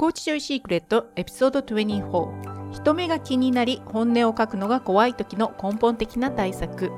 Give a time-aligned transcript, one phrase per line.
[0.00, 6.90] コーチジョイシークレットエピソード24人目が気になり本音を書くのが怖い時の根本的な対策。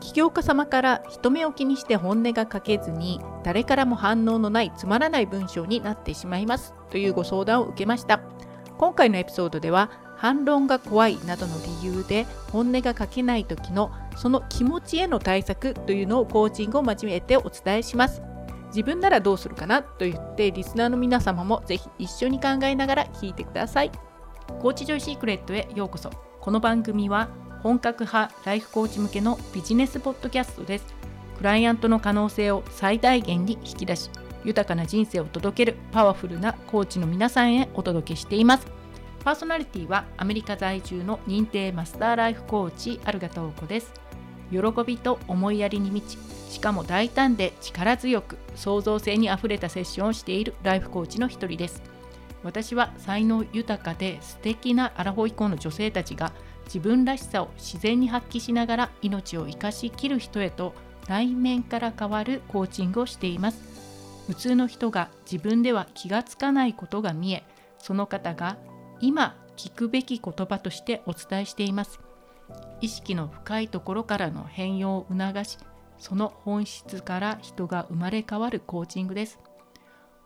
[0.00, 6.74] 起業家様から人目を気にして本音が書けずに誰からも反応のないつまらない文章になってしまいます。
[6.90, 8.20] というご相談を受けました。
[8.76, 18.20] 今回のエピソードでは反論が怖いなどの理由で本音が書けない時のその気持ちへの対策というのをコーチングを交えてお伝えします。
[18.74, 23.92] 自分ならどうするかなと言ってリスナーの皆様もぜひ一緒に考えながら聞いてください。
[24.60, 26.10] コーチジョイシークレットへようこそ。
[26.40, 27.28] この番組は
[27.62, 30.86] 本格派ライフコーチ向けのビジネスポッドキャストです。
[31.38, 34.10] クライアントの可能性を最大限に引き出し
[34.44, 38.66] 豊かな人生を届けるパワフルなコーチの皆さんへお届けしています。
[39.24, 44.03] パーソナリティはアメリカ在住の認定マスターライフコーチアルガトーコです。
[44.50, 46.18] 喜びと思いやりに満ち
[46.52, 51.82] しかも大胆で力強く創造性にあふれたセッションをしているライフコーチの一人です。
[52.44, 56.32] 私は才能豊かで素敵なアラフォー以降の女性たちが
[56.66, 60.74] 自分らしさを自然に発揮しながら命を生かしきる人へと
[61.08, 64.24] 内面から変わるコーチングをしています。
[64.26, 67.44] 普通の人が自分では気がつかないことが見え
[67.78, 68.56] その方が
[69.00, 72.03] 今聞くべき言葉としてお伝えしています。
[72.80, 75.58] 意識の深いところからの変容を促し
[75.98, 79.38] その本質から人が生まれ変わるコーチングです。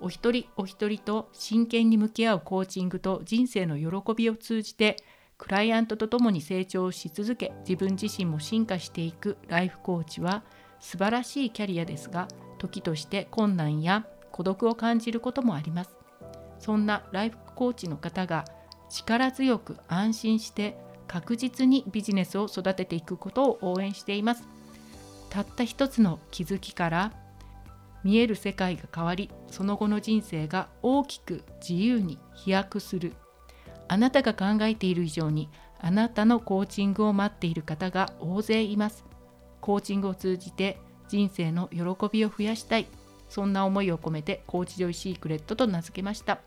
[0.00, 4.96] お一人お一人と真剣に向き合うコーチングと人生の喜びを通じて
[5.36, 10.44] クライアントと共に成長し続け自分自身も進化していくライフコーチは
[10.80, 15.96] 素晴らしいキャリアですが時として困難や孤独を感じることもあります。
[16.58, 18.44] そんなライフコーチの方が
[18.88, 20.76] 力強く安心して
[21.08, 24.44] 確実にビジネスを育てていくことを応援しています
[25.30, 27.12] たった一つの気づきから
[28.04, 33.14] 見える世界が変わりその後の人生が大きく自由に飛躍する
[33.88, 35.48] あなたが考えている以上に
[35.80, 39.04] あなたのコーチングを待っている方が大勢います。
[39.60, 41.82] コーチングを通じて人生の喜
[42.12, 42.86] びを増やしたい。
[43.28, 46.38] そんな思いを込めてコーチジョイシークレットと名付けました。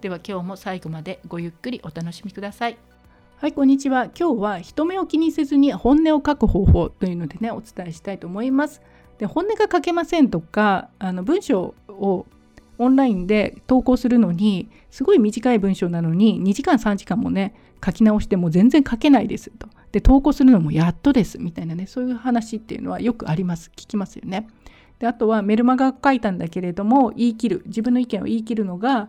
[0.00, 2.89] では今日も最後までごゆっくりお楽しみください。
[3.40, 4.10] はい、こんにちは。
[4.14, 8.82] 今日は人目を気にせずに本音を書く方法というのでね、お伝えしたいと思います。
[9.16, 12.26] で本音が書けませんとか、あの文章を
[12.76, 19.68] オンラインで投稿するのにすごい短い文章なのに2時間3時間もね書き直しても全然書けないですと。
[19.90, 24.48] で投稿するのもやっとですみたいなねそういう話っていうのはよくあります聞きますよね。
[24.98, 29.08] であとはメルマガ書いたんだけれども言い切る自分の意見を言い切るのが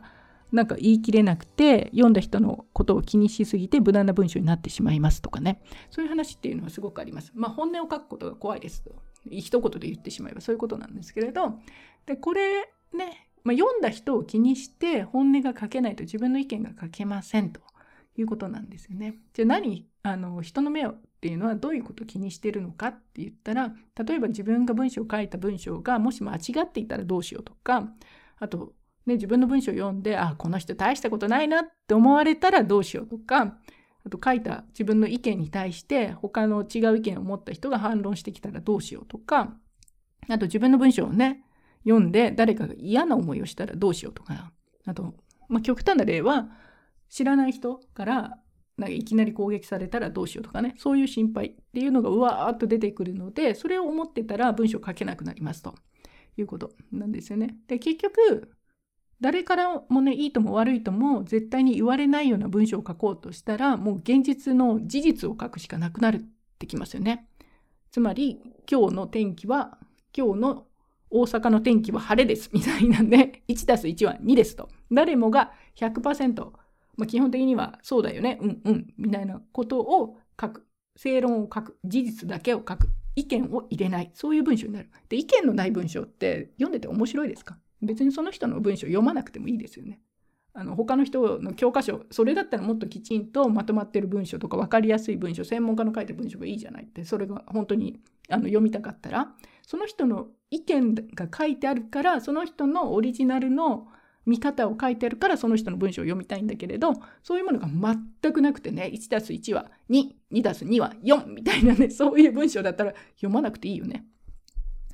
[0.51, 7.31] なんか言い切れなくて読んだ人のことを気にしすぎて無難な文章になってしまいますとかねそういう話っていうのはすごくあります。
[7.35, 8.91] まあ本音を書くことが怖いですと
[9.29, 11.59] 一言で言ってしまえばそういうことなんですけれど
[12.06, 17.61] でこれねまあ、読んだ人を気にして本音が書けないと自分の意見が書けませんと
[18.17, 19.16] いうことなんですよね。
[19.34, 23.73] じゃあ何あの人の目をっていうのはどういうことを気にしてるのかって言ったら
[24.03, 27.90] 例えば自分が文章を書いた文章がもし間違っていたらどうしようとか
[28.40, 28.73] あと、
[29.06, 33.57] ね、自分の文章を読んであこの人大したことないなって思われたらどうしようとか
[34.06, 39.53] あと書いた自分の意見に対して他の違う意見を持った人が反論してきたらどうしようとか
[40.29, 41.44] あと自分の文章をね
[41.84, 44.51] 読んで誰かが嫌な思いをしたらどうしようとか、
[44.85, 45.16] あと、
[45.47, 46.50] まあ、極端な例は、
[47.09, 48.40] 知らない人から
[48.78, 55.75] なんかいきなり攻撃されたらどうしようとかね、そういう心配っていうのがうわーっと出てくるので、それを思ってたら文章書けなくなりますと
[56.38, 57.57] いうことなんですよね。
[57.67, 58.51] で、結局、
[59.22, 66.24] 誰からもね、いいとも悪いとも絶対に言われないような文章を書こうとしたら、もう現実の事実を書くしかなくなるっ
[66.58, 67.28] てきますよね。
[67.92, 69.78] つまり、今日の天気は、
[70.18, 70.68] 今日の
[71.12, 74.70] 大阪の天気は晴れですみたいなんで、 1たす1は2ですと。
[74.92, 76.52] 誰もが100%、
[76.98, 80.66] まあ、基本的にはそうだよね、うんうん、みたいなことを書く。
[80.96, 81.78] 正論を書く。
[81.86, 82.90] 事実だけを書く。
[83.16, 84.12] 意見を入れない。
[84.14, 84.90] そういう文章になる。
[85.09, 87.59] で、意見のない文章って読んでて面白いですか？
[87.81, 90.00] 別にその人の文章読まなくてもいいですよね。
[90.53, 99.29] あの他の人の教科書それだったらもっときちんとまとまってる文章とか分かりやすい文章専門家の書いた文章がいいじゃないってそれが本当にあの読みたかったら
[99.66, 103.88] その人の意見が書いてあるからその人のオリジナルの
[104.26, 114.05] 見方を書いてあるからその人の文章を読みたいんだけれどそういうものが全くなくてね 1+1 は 22+2 は4みたいなねそういう文章だったら読まなくていいよね。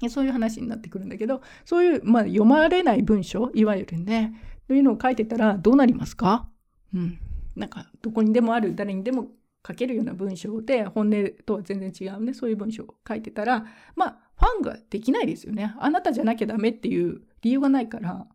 [0.09, 4.33] そういう話になってくるんだけどそういう、まあ、読まれない文章いわゆるね
[4.67, 6.47] というのを書いてたらどうなりますか？
[6.93, 7.19] うん。
[7.55, 9.27] なんかどこにでもある誰にでも
[9.67, 13.65] 書けるような文章で本音とは全然違うねそういう文章を書いてたら
[13.95, 15.73] まあファンができないですよね。
[15.79, 18.27] あなたじゃなきゃダメっていう理由がないから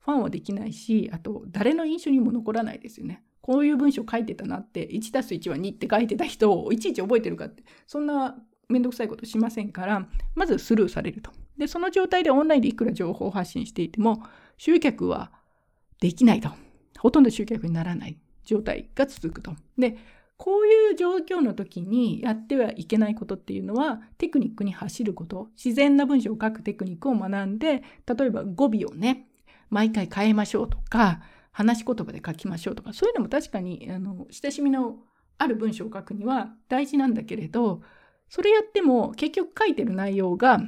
[0.00, 3.22] ファンはできないしあと誰の印象にも残らないですよね。
[3.40, 8.36] こういう文章書いてたなって 1+1 は2って書いてた人をいちいち覚えてるかってそんな
[8.68, 11.30] めんどくさいことしませんからまずスルーされると。
[11.58, 14.22] でその状態でオンラインでいくら情報を発信していても
[14.56, 15.30] 集客は
[16.00, 16.50] できないと。
[16.98, 19.54] ほとんど集客にならない状態が続くと。
[19.78, 19.96] で
[20.36, 29.28] こういう状況の時にやってはいけないことっていうのはテクニックに走ること自然な文章を書くテクニックを学んで例えば語尾をね
[29.70, 31.20] 毎回変えましょうとか
[31.52, 34.96] 話し言葉で書きましょうとかそういうのも確かにあの親しみの
[35.38, 37.82] ある文章を書くには大事なんだけれど
[38.28, 40.60] それやっても結局書いてる内容が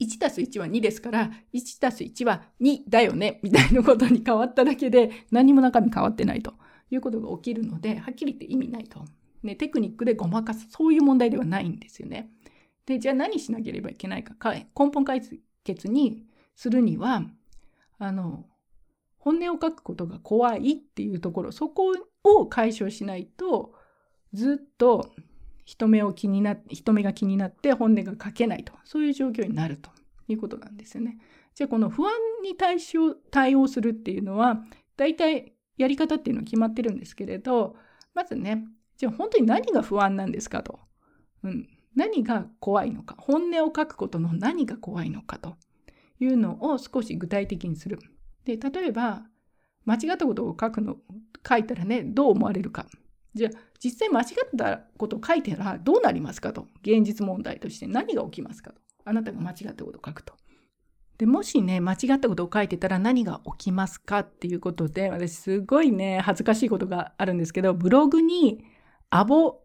[0.00, 6.54] 1たす1は2ですから1たす1は2だよねみたいなことに変わっただけで何も中身変わってないと
[6.90, 9.04] いうことが起きるのではっきり言って意味ないと。
[9.42, 12.30] ね、テクニックでごまかすそういう問題ではないんですよね。
[12.86, 15.20] でじゃあ何しなければいけないか根本解
[15.64, 16.24] 決に
[16.54, 17.22] するには
[17.98, 18.46] あの
[19.18, 21.94] 本音を書くことが怖いっていうところそこ
[22.24, 23.74] を解消しないと
[24.32, 25.12] ずっと
[25.64, 28.72] 人目を気にな人目が気になって本音が書けないと。
[28.84, 29.90] そういう状況になると
[30.28, 31.18] いうことなんですよね。
[31.54, 32.12] じゃあこの不安
[32.42, 34.64] に対応対応するっていうのは
[34.96, 37.76] 大体やり方っていうのは決まってるんですけれど
[38.14, 38.64] まずね
[38.96, 40.80] じゃあ本当に何が不安なんですかと、
[41.42, 43.16] うん、何が怖いのか。
[43.18, 45.56] 本音を書くことの何が怖いのかと。
[46.20, 47.98] いうのを少し具体的にする。
[48.44, 49.22] で例えば
[49.84, 50.96] 間違ったことを書くの
[51.46, 52.86] 書いたらねどう思われるか。
[53.34, 60.32] じゃあ実際間違ったことを書いたらどうなりますかと現実問題として何が起きますかとあなたが間違ったことを書くと。
[61.18, 68.64] でもしね間違ったことを書いてたら何が起きますかっていうことで私すごいね恥ずかしいことがあるんですけどブログに
[69.10, 69.60] アボ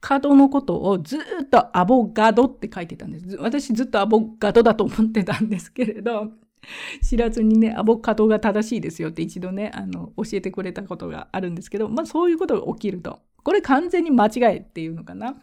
[0.00, 3.36] カドのことをずっとアボガドって書いてたんです。
[3.36, 6.28] 私ずっとアボガドだと思ってたんですけれど
[7.02, 15.36] 知らずにねアボカドが正しいですよって一度ねあの教えてくれたことがあるんですけど、まあ、そういうことが起きるとこれ完全に間違いっていうのかな？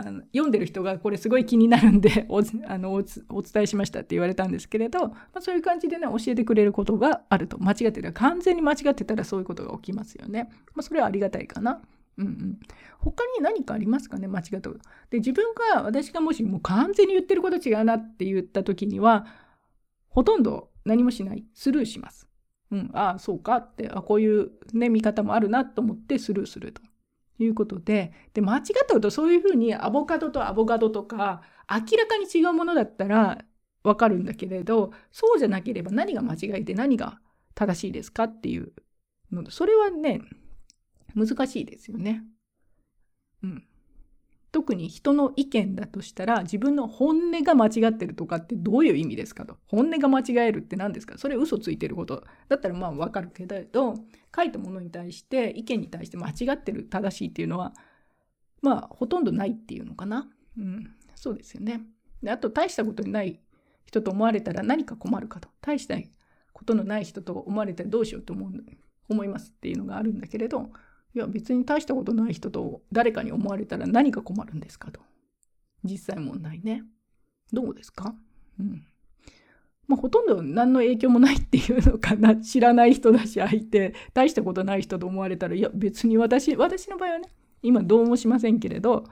[0.00, 11.82] あの読んでる人がこれすごい気になるんで おあのお伝えしましたって言われたんですけれど、まあ、そういう感じでね教えてくれることがあると間違ってたら完全に間違ってたらそういうことが起きますよね、まあ、それはありがたいかな。
[12.16, 12.60] うんうん、
[12.98, 14.26] 他に何かありますかね？
[14.26, 14.80] 間違ったこと。
[15.10, 19.26] で自分が私がもしもう完全に言ってること違うなって言った時には
[20.08, 22.28] ほとんど何もしないスルーします。
[22.70, 26.82] うん、ああそうかってあこういうね見方もあるなと思ってスルーすると。
[27.38, 33.44] いうことで、で、間違ったこと、そういうふうにアボカドとアボカドとか、明らかに違うものだったら
[33.82, 37.20] わかるんだけれど、そうじゃなければ何が間違いで何が
[37.54, 38.72] 正しいですかっていう
[39.30, 40.22] の、それはね、
[41.14, 42.24] 難しいですよね。
[43.42, 43.64] うん。
[44.50, 49.58] 特に人の意見だとしたら自分の本音が間違ってるとかってどういう意味ですかと。
[49.66, 51.18] 本音が間違えるって何ですか。
[51.18, 52.24] それ嘘ついてること。
[52.48, 53.94] だったらまあわかるけど
[54.34, 57.74] 書いたものに対して意見に対して間違ってる正しいっていうのは
[58.62, 60.28] まあほとんどないっていうのかな。
[60.56, 60.94] うん。
[61.14, 61.82] そうですよね。
[62.22, 63.40] であと大したことにない
[63.84, 65.50] 人と思われたら何か困るかと。
[65.60, 65.96] 大した
[66.52, 68.52] ことのない人と思われたらどうしようと思う
[69.08, 70.70] 思いますっていうのがあるんだけれど
[71.18, 75.00] いや別に大したことない人と誰かに思われたら何か困るんですかと。
[75.82, 76.84] 実際問題ね。
[77.52, 78.14] どうですか？
[78.60, 78.86] うん。
[79.88, 82.36] まあ、ほとんど何の影響もないっていうのかな。
[82.40, 87.28] 知らない人だし相手、大したことない人と思われたら、いや別に私、私の場合はね、
[87.62, 89.04] 今どうもしませんけれど、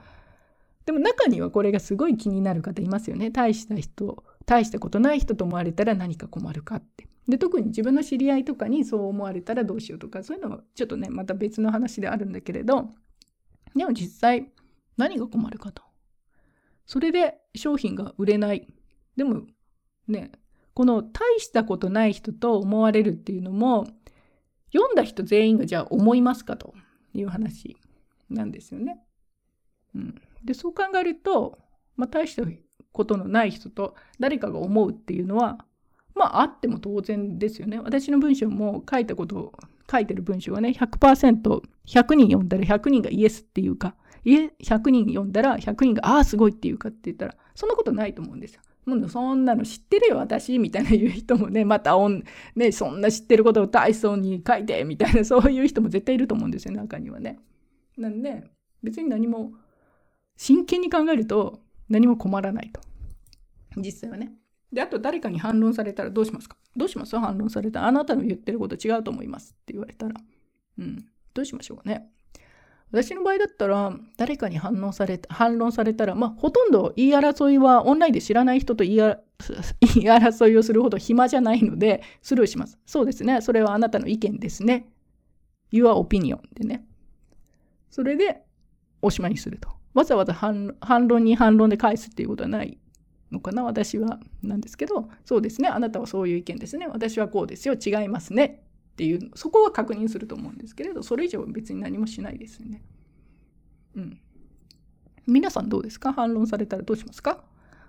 [0.85, 3.31] でも中にはこれがすごい気になる方いますよね。
[3.31, 7.06] 大した人、大したことない人と思われたら何か困るかって。
[7.27, 12.89] で特に自分の知り合いとかにそう思われたらどうしようとかそういうのはちょっとねまた別の話であるんだけれど
[13.75, 14.51] でも実際
[14.95, 15.83] 何が困るかと。
[16.85, 18.67] それで商品が売れない。
[19.15, 19.43] でも
[20.07, 20.31] ね
[20.73, 23.87] この大したことない人と思われるっていうのも
[24.73, 26.73] 読んだ人全員がじゃあ思いますかと
[27.13, 27.77] いう話
[28.29, 29.03] なんですよね。
[29.95, 31.57] うん、でそう考えると、
[31.95, 32.43] まあ、大した
[32.91, 35.65] ことのない人と誰かが思うっていうのは
[36.17, 37.79] まああっても当然ですよね。
[37.79, 39.53] 私の文章も書いたことを
[39.89, 41.61] 書いてる文章はね 100%100
[42.15, 43.95] 人読んだら100人がイエスっていうか
[44.25, 48.61] 100人読んだら100人がああすごいっていうかって言ったらそんなことないと思うんですよ。
[48.85, 52.23] もうそんなの知ってるよ私みたいな言う人もねまたおん、
[52.55, 57.37] ね、そんな知ってることを大層に書いてみたいなそういう人も絶対いると思うんですよ中にはね。
[57.97, 58.45] なんで
[58.81, 59.51] 別に何も
[60.37, 61.59] 真剣に考えると
[61.89, 62.79] 何も困らないと
[63.75, 64.31] 実際はね。
[64.71, 66.57] で、あと誰かに反論されたらどうしますか？
[66.75, 67.17] どうします？
[67.17, 70.15] 反論されたら、あなたの言ってること違うと思いますって言われたら。
[70.77, 71.05] うん。
[71.33, 72.09] どうしましょうね？
[72.91, 82.79] 私の場合だったら誰かに反応され反論されたら、まあ、ほとんど言い争いはオンラインで知らない人と 言い争いをするほど暇じゃないのでスルーします。
[82.85, 83.41] そうですね。
[83.41, 84.87] それはあなたの意見ですね。
[85.71, 86.85] Your opinion でね。
[87.89, 88.43] それで
[89.01, 89.69] おしまいにすると。
[89.93, 90.75] わざわざ反
[91.07, 92.77] 論に反論で返すっていうことはない
[93.31, 102.81] のかな私はなんですけどそうですねあなたはそういう意見ですね私はこうですよ違いますねっていうそこは確認すると思うんですけれどそれ以上別に何もしないですね。
[103.95, 104.19] うん。
[105.27, 106.13] 皆さんどうですか？
[106.13, 107.43] 反論されたらどうしますか？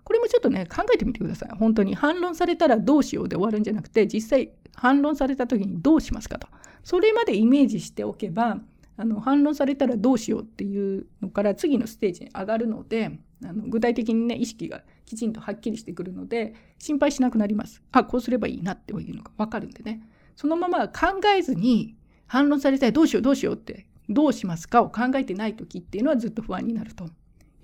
[0.04, 1.50] これもちょっとね考えてみてください。
[1.56, 6.48] 本当に反論されたらどうしようで終わるんじゃなくて実際反論された時にどうしますかと。
[6.82, 8.58] それまでイメージしておけば
[8.96, 17.82] あの反論されたらどうしようっていうのから次のステージに上がるのであの具体的にね意識がきちんとはっきりしてくるので心配しなくなります。
[17.92, 20.02] あこうすればいいなっていうのが分かるんでね。
[20.36, 21.96] そのまま考えずに
[22.26, 27.08] 反論されたいどうしようどうしようってどうしますかを考えてない時っていうのはずっと不安になると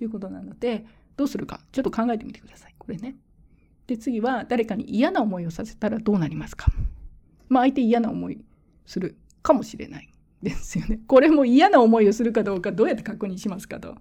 [0.01, 0.85] いうことなので
[1.15, 3.15] どうするかちょっと考えてみてくださいこれね。
[3.87, 6.71] で次は誰かに嫌な思いをさせたらどうなりますか
[7.47, 8.43] まあ相手嫌な思い
[8.87, 10.09] するかもしれない
[10.41, 10.99] ですよね。
[11.07, 13.95] これも嫌な思いをするかどうかどうやって確認しますかと。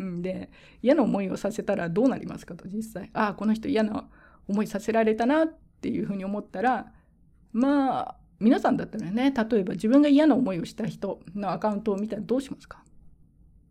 [0.00, 0.50] うんで
[0.82, 4.08] 嫌な思いをさせたらどうなりますかと実際ああこの人嫌な
[4.48, 6.92] 思いさせられたなっていうふうに思ったら
[7.52, 12.82] まあ皆さんだったらね例えば自分が嫌な思いをした人のアカウントを見たらどうしますか？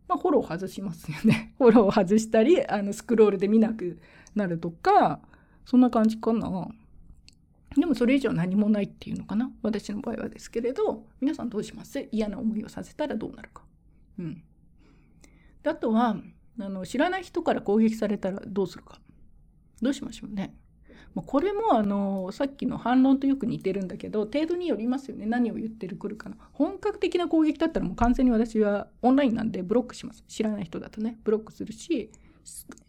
[0.08, 1.54] まあ、フォロー外しますよね。
[1.58, 3.98] フォロー外したりあのスクロールで見なく
[4.34, 5.20] なるとか
[5.64, 6.68] そんな感じかな。
[7.76, 12.08] でもそれ以上何もないっていうのかな私の場合はですけれど皆さんどうします？
[12.12, 13.62] 嫌な思いをさせたらどうなるか。
[14.18, 14.42] うん、
[15.64, 16.16] あとは
[16.58, 19.00] あの知らない人から攻撃されたらどうするか。
[19.80, 20.54] どうしましょうね。
[21.14, 25.26] まあこれもあのさっきの反論とよく似てるんだけど程度によりますよね。
[25.26, 26.36] 何を言ってるくるかな。
[26.52, 30.24] 本格的な攻撃だったらもう完全に私はオンラインなんでブロックします。
[30.28, 31.18] 知らない人だとね。
[31.24, 32.10] ブロックするし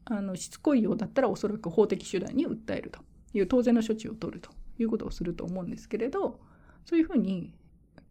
[0.06, 3.00] あのしつこいようだったらおそらく法的手段に訴えると。
[3.34, 4.50] いう当然の処置を取ると。
[4.82, 6.40] いうことをすると思うんですけれど
[6.86, 7.54] そういうふうに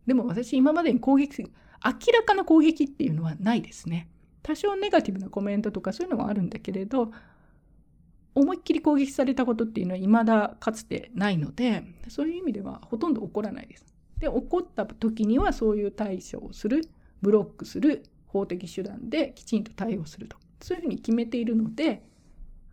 [0.06, 1.48] でも私今までに攻撃明
[1.82, 4.08] らかな攻撃っていうのはないですね。
[4.42, 7.12] 多少ネガティブなコメントとかそういうのはあるんだけれど
[8.34, 13.84] 思いっきり攻撃されたことっていうのは未だかつてないのでそういう意味ではほとんど起こらないです。
[14.18, 16.82] で起こった時にはそういう対処をする
[17.22, 22.02] ブロックする法的手段できちんと対応するとそういうふうに決めているので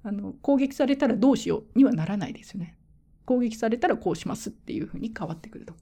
[0.03, 2.77] あの攻撃されたらどうしようにはならないですよね。
[3.25, 5.73] 攻撃されたらこうしますっていうふうに変わってくると。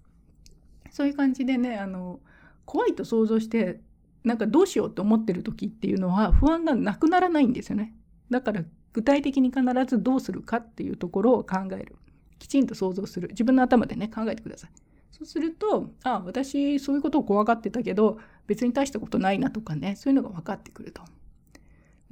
[0.90, 2.22] そういう感じでねあの
[2.66, 3.82] 怖いと想像して
[4.26, 7.96] なんかどうしようと思ってる時っていうのは不安がなくならないんですよね。
[8.30, 11.96] だから具体的に必ずどうするかっていうところを考える。
[12.40, 13.30] きちんと想像する。
[13.30, 14.72] 自分の頭でね考えてください。
[15.12, 21.04] そうするとあ私そういうことを怖がってたけど別に大したことないなとかねそういうのが分かってくると、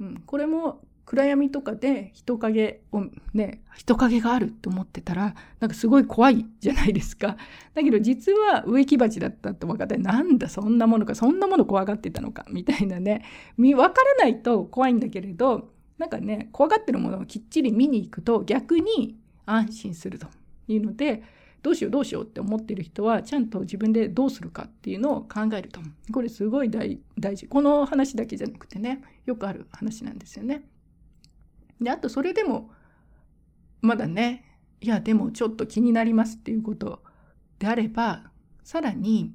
[0.00, 3.02] うん、これも暗闇とかで人影を
[3.34, 7.36] ね人影があると思ってたらなんかすごい怖いじゃないですか。
[7.74, 13.24] だけど実は植木鉢だったと分かってなんだそんなものかそんなもの怖がってたのかみたいなね。
[13.56, 20.26] 分からないと怖いんだけれどなんかね怖がってるものをきっちり見に行くと逆に安心すると
[20.68, 21.22] いうので
[21.62, 25.80] どうしようどうしようって思ってる人はちゃんと自分でどうするかっていうのを考えると
[26.12, 26.98] これすごい大
[27.36, 27.46] 事。
[27.46, 30.62] この話だけじゃなくてねよくある話なんですよね。
[31.80, 32.70] であとそれでも
[33.80, 37.02] まだねいやでもちょっと気になりますっていうこと
[37.58, 38.22] であれば
[38.62, 39.34] さらに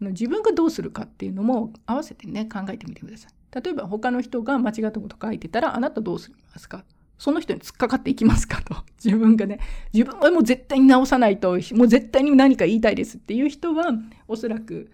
[0.00, 3.32] 自分がどうするかっていうのも合わせてね考えてみてください。
[3.62, 6.84] 例えば他の人が間違ったこと書いてたらあなたどうしますか？
[7.18, 8.76] その人に突っかかっていきますかと。
[9.02, 9.58] 自分がね。
[9.92, 13.92] 自分はもう絶対に直さないともう絶対に何か言いたいですっていう人は
[14.28, 14.90] おそらく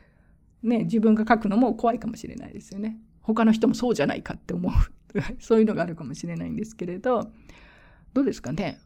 [0.62, 2.98] ね自分が書くのも怖いかもしれないですよね。
[3.20, 4.72] 他の人もそうじゃないかって思う。
[5.38, 7.30] そういうのがあるかもしれないんですけれど
[8.12, 8.78] どうですかね？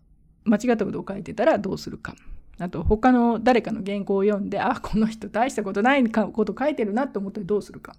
[0.45, 2.15] 間違ったことを書いてたらどうするか。
[2.59, 7.93] あと他の誰かの原稿を読んであこの人大したことないこと書いてるなって思ったらどうするか。
[7.93, 7.95] っ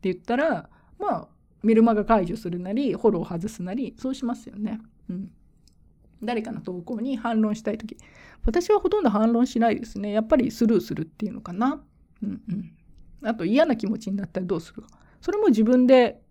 [0.00, 0.68] て言ったら
[0.98, 1.28] まあ
[1.62, 4.80] メルマガ解除するなりフォロー外すなりそうしますよね。
[5.08, 5.30] うん、
[6.22, 7.96] 誰かの投稿に反論したい時。
[8.44, 10.12] 私はほとんど反論しないですね。
[10.12, 11.82] やっぱりスルーするっていうのかな。
[12.22, 14.88] うんうん、あと嫌な気持ちになったらどうするか。
[15.20, 16.22] それも自分で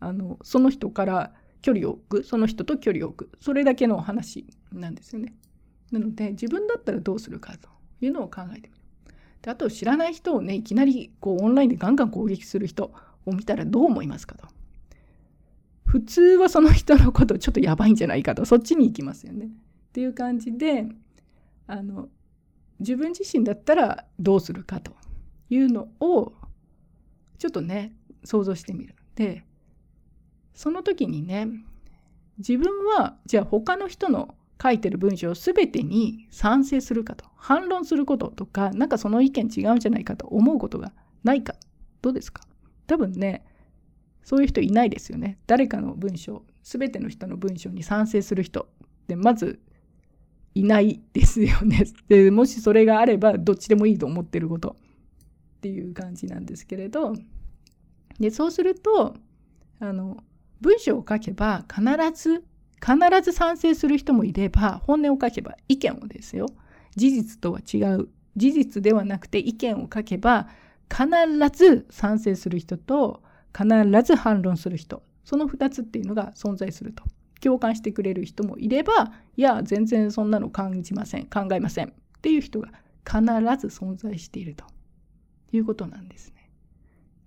[0.00, 5.34] あのその人から距離を置くその人と距離を置くそれだけの話なんですよね。
[5.92, 7.68] なので自分だったらどうするかと
[8.00, 8.80] いうのを考えてみる。
[9.42, 12.92] であと知らない人をねいきなりこうオンラインでガンガン攻撃する人
[13.26, 14.48] を見たらどう思いますかと。
[15.84, 19.46] 普通はその人のことちょっとやばいんじゃないかとそっちに行きますよね。
[19.46, 19.48] っ
[19.92, 20.86] ていう感じで
[21.66, 22.08] あの
[22.78, 24.92] 自分自身だったらどうするかと
[25.50, 26.32] いうのを
[27.38, 27.92] ちょっとね
[28.24, 28.94] 想像してみる。
[29.14, 29.44] で
[30.54, 31.48] その時にね
[32.38, 40.92] 自分はじゃあ他の人の書いてる文章全てに賛成するかと反論することとかなんかその意見違うんじゃないかと思うことが
[41.24, 41.54] ないか。
[42.02, 42.42] どうですか？
[42.86, 43.44] 多分ね
[44.22, 45.38] そういう人いないですよね。
[45.46, 48.62] 誰かの文章全ての人の文章に賛成する人。
[48.62, 49.60] ってまず
[50.54, 51.84] いないですよね。
[52.08, 54.76] でもしそれがあればどっちでもいいと思ってること。
[55.58, 57.14] っていう感じなんですけれど。
[58.18, 59.14] でそうすると
[59.78, 60.22] あの
[60.60, 61.82] 文章を書けば必
[62.14, 62.44] ず
[62.80, 66.46] 必ず賛成する人もいれば本音を書けば意見をですよ。
[66.96, 68.08] 事実とは違う。
[68.36, 70.48] 事実ではなくて意見を書けば
[70.88, 71.06] 必
[71.52, 73.22] ず賛成する人と
[73.56, 73.66] 必
[74.02, 75.02] ず反論する人。
[75.24, 77.04] その2つっていうのが存在すると。
[77.40, 81.26] 共感してくれる人もいればいや全然そんなの感じません。
[81.26, 81.88] 考えません。
[81.88, 82.68] っていう人が
[83.06, 83.20] 必
[83.58, 84.64] ず存在していると。
[85.52, 86.50] いうことなんですね。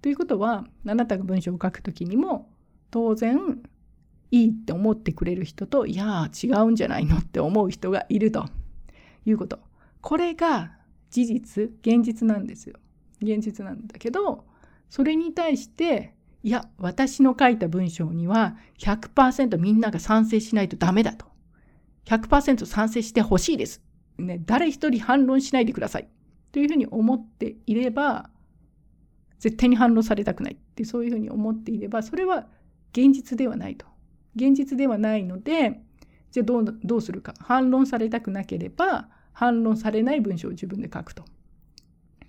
[0.01, 2.49] ということはあなたが文章を書くときにも
[2.93, 3.39] 当然
[4.29, 8.45] いいって思ってくれる人といや違うんじゃないのって思う人がいると。
[9.25, 9.59] いうこと。
[10.01, 10.73] これが
[11.09, 12.75] 事実現実なんですよ。
[13.19, 14.45] 現実なんだけど
[14.89, 21.25] それに対していや私の書いた文章には100%みんなが賛成しないとダメだと。
[22.05, 23.81] 100%賛成してほしいです、
[24.17, 26.07] ね、誰一人反論しないでください。
[26.51, 28.29] というふうに思っていれば
[29.39, 32.47] 絶対に反論されたくないってそういうふうに思っていればそれは
[32.93, 33.85] 現実ではないと。
[34.35, 35.81] 現実ではないので、
[36.31, 37.33] じゃあどうどうするか。
[37.39, 41.25] 反論されたくなければ、反論されない文章を自分で書くと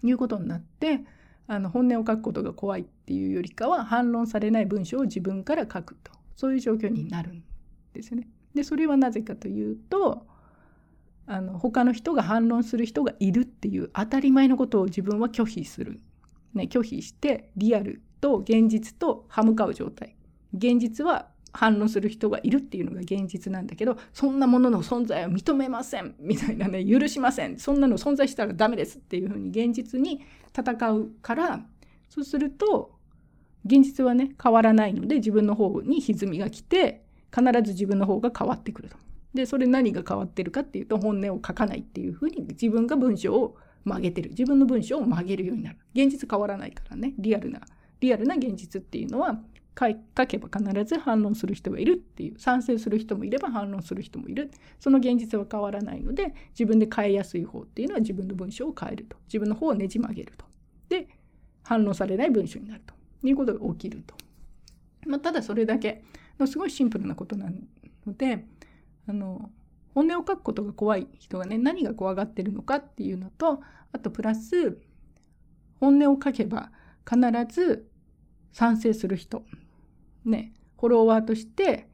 [0.03, 1.05] いうことになって、
[1.47, 6.13] あの本音を書くことが怖いっていうよりかは、反論されない文章を自分から書くと。
[6.37, 7.45] そういう状況になるん
[7.93, 8.29] ですね。
[8.55, 10.27] で、それはなぜかというと、
[11.27, 16.01] あの他の人が反論する人がいるっていう当たり前のことを自分は拒否する。
[16.53, 20.15] ね、拒否してリアルと現実と歯向かう状態
[20.55, 30.25] 現実は反論する人がいるっていうのが現実なんだけどそんなものの存在を認めませんみたいなね許しませんそんなの存在したらダメですっていうふうに現実に
[30.57, 31.61] 戦うから
[32.09, 32.93] そうすると
[33.65, 38.97] 現実はね変わらないので自分の方に歪みが来て必ず自分の方が変わってくると。
[39.33, 47.61] でそれ何が変わってるかっていうと本音を書かないっていうふうに自分が文章を曲げてる自分の文章を曲げるようになる現実変わらないからねリアルな
[47.99, 49.41] リアルな現実っていうのは
[49.79, 54.51] 書けば必ず反論する人がいるっていう賛成する人もいれば反論する人もいる。
[54.79, 59.17] その現実は変わらないので自分で変えやすい方っていうのは自分の文章を変えると。
[59.27, 60.45] 自分の方をねじ曲げると。
[60.89, 61.09] で
[61.63, 62.95] 反論されない文章になると。
[63.27, 64.15] いうことが起きると、
[65.07, 66.03] まあ、ただそれだけ。
[66.39, 67.49] のすごいシンプルなことな
[68.07, 68.45] ので
[69.09, 69.51] あの
[69.95, 73.61] 本音を書くことが怖い人がね何が怖がってるのかっていうのと
[73.93, 74.79] あとプラス
[75.81, 76.71] 本音を書けば
[77.09, 77.89] 必ず
[78.53, 79.45] 賛成する人
[80.25, 81.89] ね、フォロワーとして、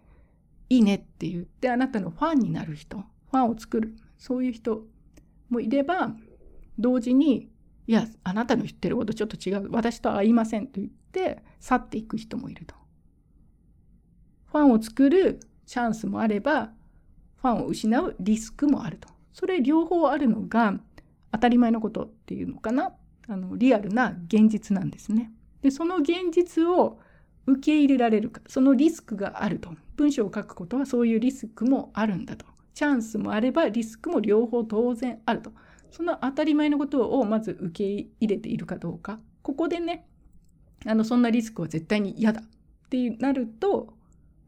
[0.69, 4.85] いいねって言って、あなたのファンになる人、ファンを作る、そういう人
[5.49, 6.15] もいれば、
[6.79, 7.51] 同時に、
[7.87, 12.75] いや、あなたの言ってることちょっと違う、私とは合いませんと言って、去っていく人もいると。
[14.47, 16.73] ファンを作るチャンスもあれば、
[17.37, 19.09] ファンを失うリスクもあると。
[19.33, 20.79] それ両方あるのが
[21.33, 22.93] 当たり前のことっていうのかな。
[23.29, 25.33] あのリアルな現実なんですね。
[25.63, 26.99] で、その現実を
[27.53, 29.71] 受け入れられるかそのリスクがあると。
[29.97, 32.47] 文章を書くことはそういうリスクもあるんだと。
[32.73, 35.53] チャンスもあればリスクも両方当然あると。
[35.91, 37.85] その当たり前のことをまず受け
[38.21, 39.21] 入れているかどうか。
[39.43, 40.07] ここでね
[40.87, 42.41] あのそんなリスクは絶対に嫌だ。
[42.41, 43.95] ってなると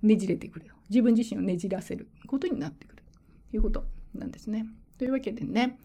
[0.03, 3.03] ねじれてくる自分自身をねじらせることになってくる。
[3.51, 3.85] ということ
[4.15, 4.67] なんですね。
[4.99, 5.79] というわけでね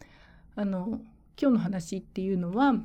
[0.55, 1.01] あの
[1.39, 2.75] 今日の話っていうのは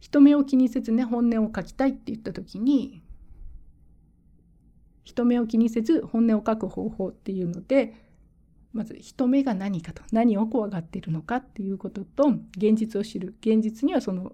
[0.00, 3.01] 人目を気にせずね本音を書きたいって言った時に
[5.04, 7.94] 人目を気にせず本音を書く方法っていうので
[8.72, 13.34] まず人目が何かと何を怖がっているのかっていうことと現実を知る。
[13.40, 14.32] 現実にはその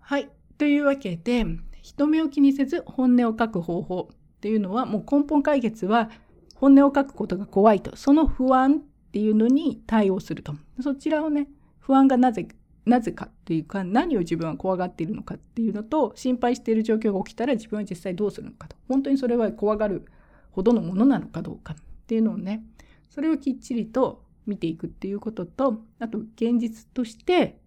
[0.00, 0.28] はい。
[0.58, 1.46] というわけで
[1.82, 6.10] 人目を気にせず本音を書く方法っていうのはもう根本解決は
[6.56, 7.94] 本音を書くことが怖いと。
[7.96, 10.54] その不安っていうのに対応すると。
[10.80, 12.48] そちらをね不安がなぜ
[12.86, 18.76] なぜかっていうか何を自分は怖がっているのかっていうのと心配している状況が起きたら自分は実際どうするのかと。
[18.88, 20.04] 本当にそれは怖がる
[20.50, 22.62] ほどのものなのかどうかっていうのをね
[23.08, 27.58] それをきっちりと見ていくっていうこととあと現実として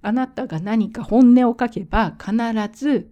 [0.00, 2.34] あなたが何か本音を書けば必
[2.72, 3.10] ず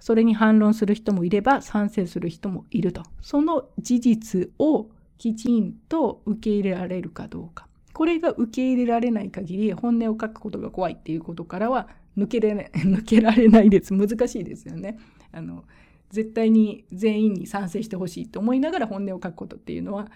[0.00, 3.04] それに反論する人もいれば賛成する人もいると。
[3.20, 7.68] その事実をきちんと受け入れられるかどうか。
[7.92, 13.94] これが受け入れられない限り本音を書くことが怖いっていうことからは抜けれ、 抜けられないです。
[13.94, 14.98] 難しいですよね。
[15.30, 15.64] あの
[16.10, 20.10] 絶対に全員に賛成してほしいと思いながら本音を書くことっていうのは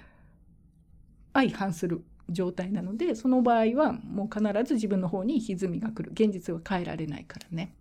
[1.33, 6.11] 相反する状態なのでその場合はもう必ず自分の方に歪みが来る。
[6.13, 7.75] 現実は変えられないからね。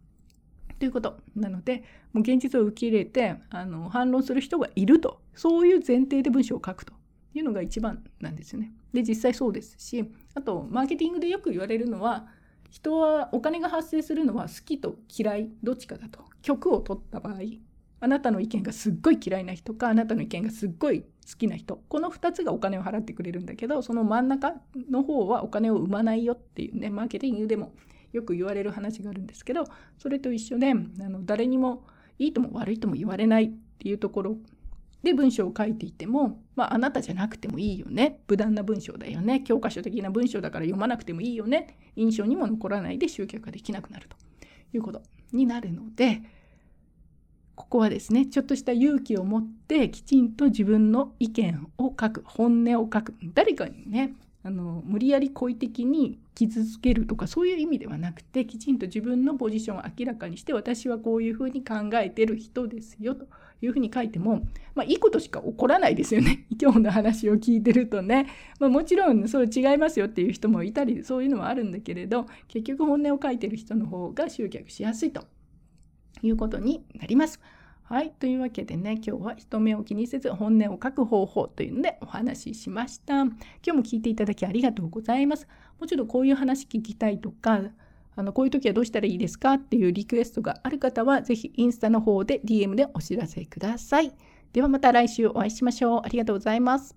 [0.80, 1.20] ということ。
[1.36, 5.22] なのでもう現実を受け入れてあの反論する人がいると。
[5.34, 6.94] そういう前提で文章を書くと。
[7.36, 8.74] いうのが一番なんですよね。
[8.94, 12.28] で実際そうですしあとマーケティングでよく言われるのは
[12.70, 17.36] 人はお金が発生するのは好きと嫌いどっちかだと曲を取った場合
[18.00, 24.54] あなたの意見がすっごい嫌いな人かあなたの意見がすっごい好きな人この2つがお金を払ってくれるんだけどその真ん中
[24.90, 27.74] の方はお金を生まないよっていうねマーケティングでも
[28.14, 29.66] よく言われる話があるんですけど
[29.98, 31.86] それと一緒であの誰にも
[32.20, 34.38] いいとも悪いとも言われないっていうところ
[35.06, 38.20] で文章を書いていても、まあ、あなたじゃなくてもいいよね。
[38.28, 39.40] 無難な文章だよね。
[39.40, 41.78] 教科書的な文章だから読まなくてもいいよね。
[41.96, 44.18] 印象にも残らないで集客ができなくなると。
[44.76, 46.22] いうことになるので
[47.56, 53.16] ここはですねちょっとした勇気を持ってきちんと自分の意見を書く本音を書く。
[53.34, 54.14] 誰かにね
[54.44, 63.26] あの無理やり好意的に傷つけるとかそういう意味ではなくてきちんと自分のポジションを明らかにして私はこういうふうに考えてる人ですよと。
[63.66, 64.42] いうふうに書いても、
[64.74, 68.28] まあ、いいことしか起こらないですよね 今日の話を聞いてるとね、
[68.60, 75.24] まあ、もちろんそれ違いますよっていう人もいたりそういうのはあるんだけれど結局本音を書いてる人の方が集客しやすいと
[76.22, 77.40] いうことになります。
[77.88, 78.12] はい。
[78.20, 83.22] というわけでね、今日は人目を気にせず本音を書く方法というのでお話ししました。
[83.22, 85.48] 今日も聞いていただきありがとうございます。
[85.80, 87.62] もうちょっとこういう話聞きたいとか、
[88.16, 94.14] あのこういう時はどうしたらいいですかっていうリクエストがある方は、ぜひインスタの方で DM でお知らせください。
[94.54, 96.02] ではまた来週お会いしましょう。
[96.06, 96.96] ありがとうございます。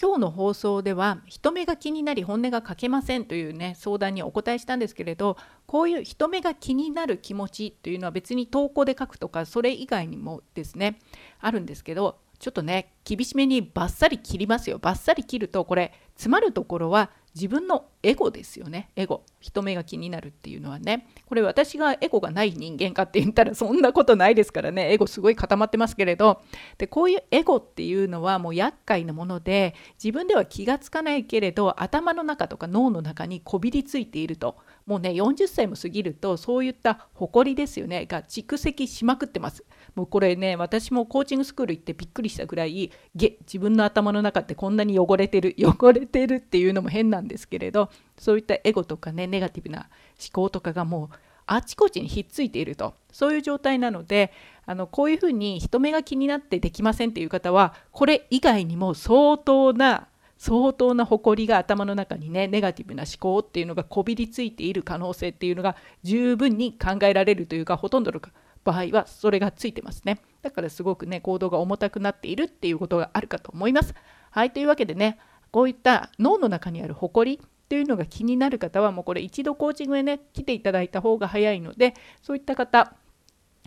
[0.00, 11.00] 今日の放送では人目が気になり本音が書けませんというね相談にお答えしたんですけれどこういう人目が気になる気持ちというのは別に投稿で書くとかそれ以外にもですね
[11.40, 18.88] あるんですけどちょっとね厳しめにバッサリ切りますよバッサリ切るとこれ詰まるところは自分のエゴですよね。
[18.96, 19.22] エゴ。
[19.38, 21.08] 人目が気になるっていうのはね。
[21.26, 24.90] これ私がエゴがない人間かって言ったらそんなことないですからね。
[24.90, 26.40] エゴすごい固まってますけれど。
[26.78, 34.56] でこういうエゴっていうのはもう厄介なもので自分では気がつかないけれど頭の中とか脳の中にこびりついていると。
[34.86, 38.06] もうね40歳も過ぎるとそういった誇りですよね。
[38.06, 39.64] が蓄積しまくってます。
[39.94, 47.90] もうこれね私もコーチングスクール行ってびっくりしたぐらい自分の頭の中ってこんなに汚れてる汚れてるっていうのも変なんですけれど。
[48.18, 52.94] そういったエゴとかねネガティブな思考とかがもうあちこちにひっついていると。
[53.12, 54.32] そういう状態なので
[54.66, 68.20] あのこういうふうに人目が気になってできませんっていう方はこれ以外にも相当な相当な誇りが頭の中にねネガティブな思考っていうのがこびりついている可能性っていうのが十分に考えられるというかほとんどの
[68.64, 70.20] 場合はそれがついてますね。
[70.42, 73.94] だからすごくね行動が重たくなっているっていうことがあるかと思います。
[74.30, 75.18] はいというわけでね
[75.50, 82.94] こういった脳の中にある誇りっていうのが気になる方はもうこれ一度コーチングへね来ていただいた方が早いのでそういった方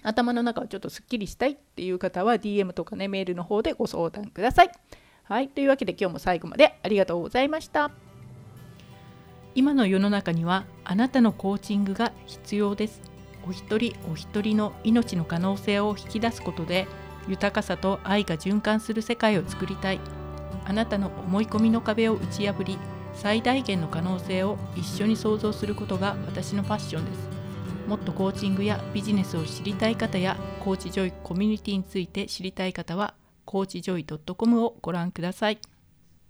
[0.01, 4.71] 頭の中をちょっとすっきりしたいっていう方は DM とかねメールの方でご相談ください。
[5.25, 7.91] はい、というわけで今日も最後までありがとうございました。
[9.53, 13.01] 今の世の中にはあなたのコーチングが必要です。
[13.47, 16.87] お一人お一人の命の可能性を引き出すことで
[17.27, 19.99] 豊かさと愛が循環する世界を作りたい。
[20.65, 22.79] あなたの思い込みの壁を打ち破り
[23.13, 27.41] 最大限の可能性を一緒に創造することが私のファッションです
[27.87, 33.13] もっとコーチングやビジネスを知りたい方やコーチジョイコミュニティについて知りたい方は
[33.45, 35.70] コーチジョイ .com をご覧ください。